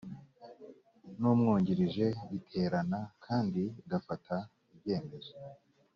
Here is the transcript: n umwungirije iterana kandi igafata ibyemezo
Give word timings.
n 1.19 1.21
umwungirije 1.31 2.07
iterana 2.37 2.99
kandi 3.25 3.61
igafata 3.83 4.35
ibyemezo 4.73 5.33